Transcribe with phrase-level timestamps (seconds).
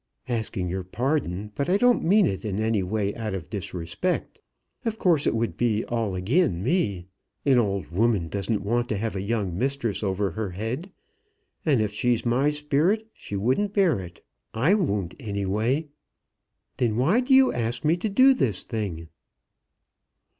[0.27, 4.39] Asking your pardon, but I don't mean it any way out of disrespect.
[4.83, 7.05] Of course it would be all agin me.
[7.45, 10.91] An old woman doesn't want to have a young mistress over her head,
[11.67, 14.25] and if she's my sperrit, she wouldn't bear it.
[14.55, 15.89] I won't, any way."
[16.77, 19.07] "Then why do you ask me to do this thing?"